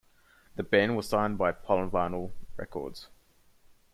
The 0.55 0.63
band 0.63 0.95
was 0.97 1.07
signed 1.07 1.37
to 1.37 1.55
Polyvinyl 1.63 2.31
Records. 2.57 3.05